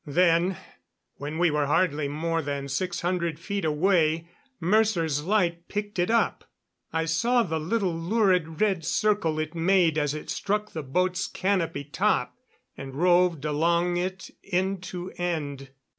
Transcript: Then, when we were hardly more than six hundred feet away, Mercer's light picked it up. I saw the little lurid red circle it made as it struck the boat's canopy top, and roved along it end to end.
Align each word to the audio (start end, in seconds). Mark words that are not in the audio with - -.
Then, 0.07 0.57
when 1.17 1.37
we 1.37 1.51
were 1.51 1.67
hardly 1.67 2.07
more 2.07 2.41
than 2.41 2.67
six 2.67 3.01
hundred 3.01 3.37
feet 3.39 3.63
away, 3.63 4.29
Mercer's 4.59 5.23
light 5.25 5.67
picked 5.67 5.99
it 5.99 6.09
up. 6.09 6.43
I 6.91 7.05
saw 7.05 7.43
the 7.43 7.59
little 7.59 7.93
lurid 7.93 8.59
red 8.61 8.83
circle 8.83 9.37
it 9.37 9.53
made 9.53 9.99
as 9.99 10.15
it 10.15 10.31
struck 10.31 10.71
the 10.71 10.81
boat's 10.81 11.27
canopy 11.27 11.83
top, 11.83 12.33
and 12.75 12.95
roved 12.95 13.45
along 13.45 13.97
it 13.97 14.31
end 14.43 14.81
to 14.85 15.11
end. 15.17 15.69